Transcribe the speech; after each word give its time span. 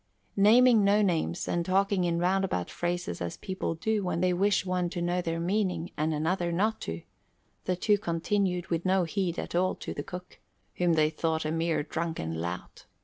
Naming 0.41 0.83
no 0.83 1.03
names 1.03 1.47
and 1.47 1.63
talking 1.63 2.05
in 2.05 2.17
roundabout 2.17 2.71
phrases 2.71 3.21
as 3.21 3.37
people 3.37 3.75
do 3.75 4.03
when 4.03 4.19
they 4.19 4.33
wish 4.33 4.65
one 4.65 4.89
to 4.89 4.99
know 4.99 5.21
their 5.21 5.39
meaning 5.39 5.91
and 5.95 6.11
another 6.11 6.51
not 6.51 6.81
to, 6.81 7.03
the 7.65 7.75
two 7.75 7.99
continued 7.99 8.65
with 8.69 8.83
no 8.83 9.03
heed 9.03 9.37
at 9.37 9.53
all 9.53 9.75
to 9.75 9.93
the 9.93 10.01
cook, 10.01 10.39
whom 10.77 10.93
they 10.93 11.11
thought 11.11 11.45
a 11.45 11.51
mere 11.51 11.83
drunken 11.83 12.33
lout. 12.33 12.85